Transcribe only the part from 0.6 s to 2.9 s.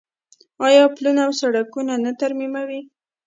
آیا پلونه او سړکونه نه ترمیموي؟